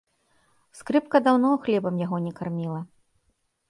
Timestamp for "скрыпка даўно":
0.79-1.53